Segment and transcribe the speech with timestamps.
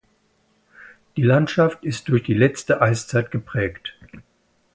[1.15, 3.93] Die Landschaft ist durch die letzte Eiszeit geprägt.